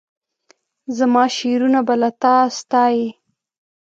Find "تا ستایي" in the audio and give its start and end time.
2.21-3.07